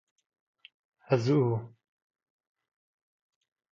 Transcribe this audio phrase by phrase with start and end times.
[1.11, 1.75] از او